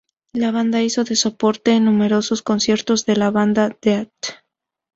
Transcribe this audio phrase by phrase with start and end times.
[0.33, 4.11] La banda hizo de soporte en numerosos conciertos de la banda Death.